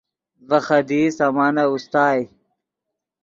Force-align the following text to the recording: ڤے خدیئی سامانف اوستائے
ڤے 0.49 0.59
خدیئی 0.67 1.07
سامانف 1.17 1.67
اوستائے 1.69 2.21